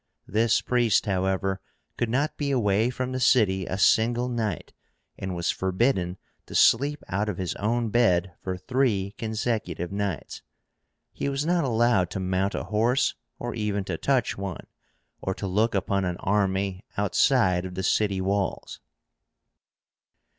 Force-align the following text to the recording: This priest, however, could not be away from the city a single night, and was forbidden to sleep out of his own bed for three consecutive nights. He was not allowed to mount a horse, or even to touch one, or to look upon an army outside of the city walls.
This 0.25 0.61
priest, 0.61 1.05
however, 1.05 1.61
could 1.95 2.09
not 2.09 2.35
be 2.35 2.49
away 2.49 2.89
from 2.89 3.11
the 3.11 3.19
city 3.19 3.67
a 3.67 3.77
single 3.77 4.27
night, 4.27 4.73
and 5.15 5.35
was 5.35 5.51
forbidden 5.51 6.17
to 6.47 6.55
sleep 6.55 7.03
out 7.07 7.29
of 7.29 7.37
his 7.37 7.53
own 7.57 7.89
bed 7.91 8.33
for 8.41 8.57
three 8.57 9.13
consecutive 9.19 9.91
nights. 9.91 10.41
He 11.13 11.29
was 11.29 11.45
not 11.45 11.63
allowed 11.63 12.09
to 12.09 12.19
mount 12.19 12.55
a 12.55 12.63
horse, 12.63 13.13
or 13.37 13.53
even 13.53 13.83
to 13.83 13.95
touch 13.99 14.39
one, 14.39 14.65
or 15.21 15.35
to 15.35 15.45
look 15.45 15.75
upon 15.75 16.03
an 16.03 16.17
army 16.17 16.83
outside 16.97 17.63
of 17.63 17.75
the 17.75 17.83
city 17.83 18.19
walls. 18.19 18.79